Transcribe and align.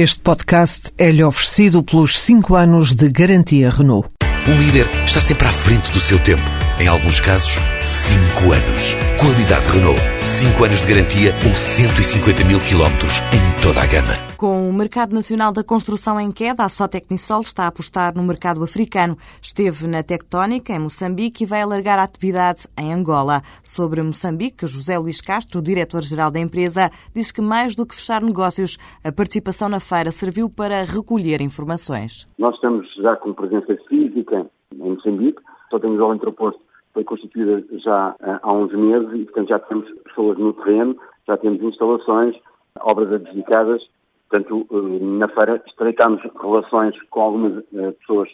Este 0.00 0.20
podcast 0.20 0.92
é-lhe 0.96 1.24
oferecido 1.24 1.82
pelos 1.82 2.20
5 2.20 2.54
anos 2.54 2.94
de 2.94 3.08
garantia 3.08 3.68
Renault. 3.68 4.08
Um 4.46 4.56
líder 4.56 4.86
está 5.04 5.20
sempre 5.20 5.48
à 5.48 5.50
frente 5.50 5.90
do 5.90 5.98
seu 5.98 6.20
tempo. 6.20 6.57
Em 6.80 6.86
alguns 6.86 7.20
casos, 7.20 7.58
5 7.84 8.52
anos. 8.52 8.94
Qualidade 9.18 9.68
Renault. 9.68 9.98
5 10.22 10.64
anos 10.64 10.80
de 10.80 10.86
garantia 10.86 11.34
ou 11.44 11.52
150 11.52 12.44
mil 12.44 12.60
quilómetros 12.60 13.18
em 13.34 13.62
toda 13.64 13.82
a 13.82 13.86
gama. 13.86 14.14
Com 14.36 14.70
o 14.70 14.72
mercado 14.72 15.12
nacional 15.12 15.52
da 15.52 15.64
construção 15.64 16.20
em 16.20 16.30
queda, 16.30 16.62
a 16.62 16.68
Sotecnisol 16.68 17.40
está 17.40 17.64
a 17.64 17.66
apostar 17.66 18.14
no 18.16 18.22
mercado 18.22 18.62
africano. 18.62 19.18
Esteve 19.42 19.88
na 19.88 20.04
Tectónica, 20.04 20.72
em 20.72 20.78
Moçambique, 20.78 21.42
e 21.42 21.46
vai 21.48 21.62
alargar 21.62 21.98
a 21.98 22.04
atividade 22.04 22.68
em 22.78 22.92
Angola. 22.92 23.42
Sobre 23.60 24.00
Moçambique, 24.00 24.64
José 24.64 24.96
Luís 24.96 25.20
Castro, 25.20 25.60
diretor-geral 25.60 26.30
da 26.30 26.38
empresa, 26.38 26.92
diz 27.12 27.32
que 27.32 27.40
mais 27.40 27.74
do 27.74 27.84
que 27.84 27.96
fechar 27.96 28.22
negócios, 28.22 28.78
a 29.02 29.10
participação 29.10 29.68
na 29.68 29.80
feira 29.80 30.12
serviu 30.12 30.48
para 30.48 30.84
recolher 30.84 31.40
informações. 31.40 32.28
Nós 32.38 32.54
estamos 32.54 32.86
já 33.02 33.16
com 33.16 33.34
presença 33.34 33.76
física 33.88 34.46
em 34.72 34.90
Moçambique, 34.94 35.42
só 35.70 35.78
temos 35.78 36.00
ao 36.00 36.14
entreposto 36.14 36.60
foi 36.98 37.04
constituída 37.04 37.64
já 37.78 38.16
há 38.42 38.52
uns 38.52 38.72
meses 38.72 39.08
e, 39.14 39.24
portanto, 39.24 39.48
já 39.48 39.58
temos 39.60 39.88
pessoas 40.02 40.36
no 40.36 40.52
terreno, 40.52 40.96
já 41.26 41.36
temos 41.36 41.62
instalações, 41.62 42.34
obras 42.80 43.12
adjudicadas. 43.12 43.88
Portanto, 44.28 44.66
eh, 44.70 45.04
na 45.04 45.28
feira 45.28 45.62
estreitámos 45.66 46.20
relações 46.40 47.00
com 47.08 47.20
algumas 47.20 47.64
eh, 47.72 47.92
pessoas 47.92 48.28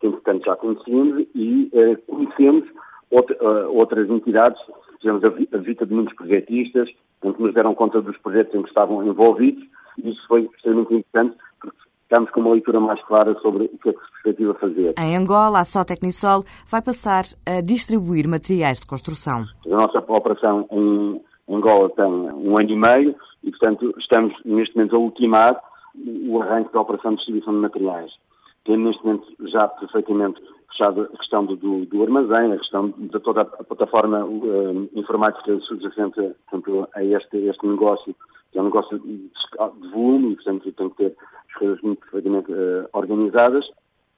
que, 0.00 0.06
entretanto, 0.06 0.44
já 0.46 0.56
conhecíamos 0.56 1.26
e 1.34 1.70
eh, 1.72 1.96
conhecemos 2.06 2.64
outras 3.68 4.10
entidades, 4.10 4.60
tivemos 4.98 5.22
a 5.22 5.58
visita 5.58 5.86
de 5.86 5.94
muitos 5.94 6.14
projetistas, 6.14 6.88
em 7.22 7.32
que 7.32 7.42
nos 7.42 7.54
deram 7.54 7.74
conta 7.74 8.02
dos 8.02 8.16
projetos 8.16 8.54
em 8.54 8.62
que 8.62 8.68
estavam 8.68 9.06
envolvidos, 9.06 9.64
isso 9.98 10.26
foi 10.26 10.50
extremamente 10.56 10.94
importante, 10.94 11.36
estamos 12.06 12.30
com 12.30 12.40
uma 12.40 12.52
leitura 12.52 12.80
mais 12.80 13.02
clara 13.04 13.36
sobre 13.40 13.64
o 13.64 13.78
que 13.78 13.90
é 13.90 13.92
que 13.92 13.98
se 13.98 14.12
perspectiva 14.12 14.54
fazer. 14.54 14.94
Em 14.98 15.16
Angola, 15.16 15.60
a 15.60 15.64
Sotecnisol 15.64 16.44
vai 16.70 16.80
passar 16.80 17.24
a 17.44 17.60
distribuir 17.60 18.28
materiais 18.28 18.80
de 18.80 18.86
construção. 18.86 19.44
A 19.66 19.68
nossa 19.68 19.98
operação 19.98 20.66
em 20.70 21.20
Angola 21.48 21.90
tem 21.90 22.04
um 22.04 22.56
ano 22.56 22.70
e 22.70 22.76
meio, 22.76 23.16
e, 23.42 23.50
portanto, 23.50 23.92
estamos 23.98 24.32
neste 24.44 24.76
momento 24.76 24.96
a 24.96 24.98
ultimar 24.98 25.60
o 26.28 26.40
arranque 26.40 26.72
da 26.72 26.80
operação 26.80 27.12
de 27.12 27.16
distribuição 27.18 27.54
de 27.54 27.60
materiais. 27.60 28.12
Temos 28.66 28.86
neste 28.86 29.06
momento 29.06 29.26
já 29.48 29.68
perfeitamente 29.68 30.40
fechado 30.70 31.02
a 31.02 31.16
questão 31.16 31.44
do, 31.44 31.56
do, 31.56 31.86
do 31.86 32.02
armazém, 32.02 32.52
a 32.52 32.58
questão 32.58 32.90
de 32.90 33.20
toda 33.20 33.42
a 33.42 33.64
plataforma 33.64 34.24
uh, 34.24 34.88
informática 34.94 35.58
subjacente 35.60 36.20
portanto, 36.50 36.88
a 36.94 37.02
este, 37.02 37.36
este 37.38 37.66
negócio, 37.66 38.14
que 38.52 38.58
é 38.58 38.62
um 38.62 38.66
negócio 38.66 38.98
de, 38.98 39.30
volume 39.92 40.32
e, 40.32 40.36
portanto, 40.36 40.72
tem 40.72 40.90
que 40.90 40.96
ter 40.96 41.16
as 41.48 41.54
coisas 41.58 41.80
muito 41.80 42.00
perfeitamente 42.00 42.52
uh, 42.52 42.88
organizadas 42.92 43.64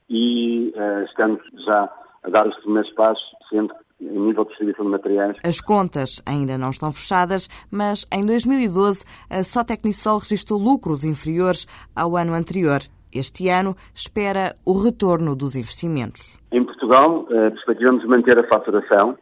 e 0.09 0.73
uh, 0.75 1.05
estamos 1.05 1.41
já 1.65 1.93
a 2.23 2.31
dar 2.31 2.49
os 2.49 2.57
primeiros 2.57 2.91
passos, 2.93 3.25
sendo 3.49 3.73
em 4.01 4.19
nível 4.19 4.45
de 4.45 4.51
distribuição 4.51 4.85
de 4.85 4.91
materiais. 4.91 5.37
As 5.45 5.61
contas 5.61 6.23
ainda 6.25 6.57
não 6.57 6.71
estão 6.71 6.93
fechadas, 6.93 7.49
mas 7.71 8.05
em 8.13 8.25
2012 8.25 9.05
a 9.29 9.45
Sotecnisol 9.45 10.19
registrou 10.19 10.59
lucros 10.59 11.05
inferiores 11.05 11.67
ao 11.95 12.17
ano 12.17 12.35
anterior. 12.35 12.81
Este 13.13 13.49
ano 13.49 13.77
espera 13.95 14.55
o 14.65 14.73
retorno 14.73 15.35
dos 15.35 15.57
investimentos. 15.57 16.41
Em 16.53 16.65
Portugal, 16.65 17.27
eh, 17.31 17.51
perspectivamos 17.51 18.05
manter 18.05 18.39
a 18.39 18.47
faturação. 18.47 19.19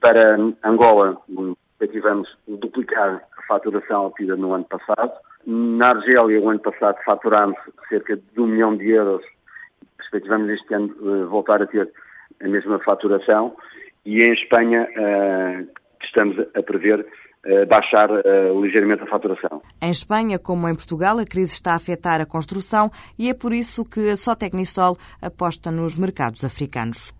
Para 0.00 0.36
Angola, 0.62 1.20
perspectivamos 1.78 2.28
duplicar 2.46 3.22
a 3.36 3.42
faturação 3.46 4.06
obtida 4.06 4.36
no 4.36 4.52
ano 4.52 4.64
passado. 4.64 5.12
Na 5.46 5.90
Argélia, 5.90 6.40
o 6.40 6.48
ano 6.48 6.60
passado, 6.60 6.96
faturámos 7.04 7.56
cerca 7.88 8.16
de 8.16 8.40
um 8.40 8.46
milhão 8.46 8.76
de 8.76 8.90
euros. 8.90 9.24
Perspectivamos 9.96 10.50
este 10.50 10.74
ano 10.74 10.94
eh, 11.00 11.24
voltar 11.26 11.62
a 11.62 11.66
ter 11.66 11.90
a 12.42 12.48
mesma 12.48 12.78
faturação 12.80 13.56
e 14.04 14.22
em 14.22 14.32
Espanha 14.32 14.88
uh, 14.96 15.68
estamos 16.02 16.38
a 16.54 16.62
prever 16.62 17.06
baixar 17.68 18.10
uh, 18.10 18.62
ligeiramente 18.62 19.02
a 19.02 19.06
faturação. 19.06 19.62
Em 19.80 19.90
Espanha, 19.90 20.38
como 20.38 20.68
em 20.68 20.74
Portugal, 20.74 21.18
a 21.18 21.24
crise 21.24 21.52
está 21.52 21.72
a 21.72 21.76
afetar 21.76 22.20
a 22.20 22.26
construção 22.26 22.90
e 23.18 23.28
é 23.28 23.34
por 23.34 23.52
isso 23.52 23.84
que 23.84 24.10
a 24.10 24.16
Sotecnisol 24.16 24.96
aposta 25.20 25.70
nos 25.70 25.96
mercados 25.96 26.44
africanos. 26.44 27.14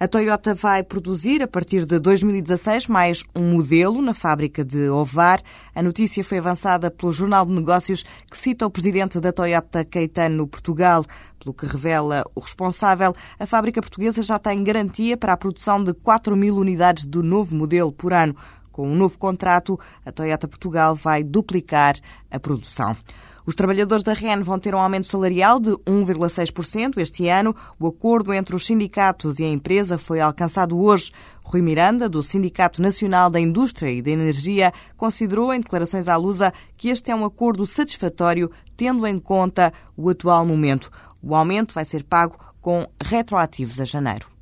A 0.00 0.06
Toyota 0.06 0.54
vai 0.54 0.84
produzir, 0.84 1.42
a 1.42 1.48
partir 1.48 1.84
de 1.84 1.98
2016, 1.98 2.86
mais 2.86 3.24
um 3.34 3.50
modelo 3.50 4.00
na 4.00 4.14
fábrica 4.14 4.64
de 4.64 4.88
Ovar. 4.88 5.40
A 5.74 5.82
notícia 5.82 6.22
foi 6.22 6.38
avançada 6.38 6.88
pelo 6.88 7.10
Jornal 7.10 7.44
de 7.44 7.52
Negócios, 7.52 8.04
que 8.30 8.38
cita 8.38 8.64
o 8.64 8.70
presidente 8.70 9.18
da 9.18 9.32
Toyota 9.32 9.84
Caetano 9.84 10.46
Portugal. 10.46 11.04
Pelo 11.40 11.52
que 11.52 11.66
revela 11.66 12.24
o 12.32 12.38
responsável, 12.38 13.12
a 13.40 13.46
fábrica 13.46 13.80
portuguesa 13.80 14.22
já 14.22 14.38
tem 14.38 14.62
garantia 14.62 15.16
para 15.16 15.32
a 15.32 15.36
produção 15.36 15.82
de 15.82 15.92
4 15.92 16.36
mil 16.36 16.54
unidades 16.54 17.04
do 17.04 17.20
novo 17.20 17.56
modelo 17.56 17.90
por 17.90 18.12
ano. 18.12 18.36
Com 18.78 18.90
um 18.90 18.94
novo 18.94 19.18
contrato, 19.18 19.76
a 20.06 20.12
Toyota 20.12 20.46
Portugal 20.46 20.94
vai 20.94 21.24
duplicar 21.24 21.96
a 22.30 22.38
produção. 22.38 22.96
Os 23.44 23.56
trabalhadores 23.56 24.04
da 24.04 24.12
REN 24.12 24.40
vão 24.42 24.56
ter 24.56 24.72
um 24.72 24.78
aumento 24.78 25.08
salarial 25.08 25.58
de 25.58 25.70
1,6% 25.70 26.98
este 26.98 27.26
ano. 27.26 27.56
O 27.76 27.88
acordo 27.88 28.32
entre 28.32 28.54
os 28.54 28.64
sindicatos 28.64 29.40
e 29.40 29.44
a 29.44 29.48
empresa 29.48 29.98
foi 29.98 30.20
alcançado 30.20 30.80
hoje. 30.80 31.10
Rui 31.42 31.60
Miranda, 31.60 32.08
do 32.08 32.22
Sindicato 32.22 32.80
Nacional 32.80 33.28
da 33.28 33.40
Indústria 33.40 33.90
e 33.90 34.00
da 34.00 34.12
Energia, 34.12 34.72
considerou 34.96 35.52
em 35.52 35.60
declarações 35.60 36.06
à 36.06 36.14
Lusa 36.14 36.52
que 36.76 36.88
este 36.88 37.10
é 37.10 37.16
um 37.16 37.24
acordo 37.24 37.66
satisfatório, 37.66 38.48
tendo 38.76 39.04
em 39.08 39.18
conta 39.18 39.72
o 39.96 40.08
atual 40.08 40.46
momento. 40.46 40.88
O 41.20 41.34
aumento 41.34 41.74
vai 41.74 41.84
ser 41.84 42.04
pago 42.04 42.38
com 42.60 42.86
retroativos 43.02 43.80
a 43.80 43.84
janeiro. 43.84 44.38